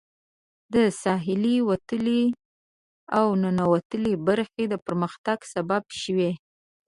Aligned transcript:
د 0.73 0.75
ساحلي 1.03 1.57
وتلې 1.69 2.23
او 3.17 3.25
ننوتلې 3.43 4.13
برخې 4.27 4.63
د 4.71 4.73
پرمختګ 4.85 5.37
سبب 5.53 5.83
شوي. 6.01 6.31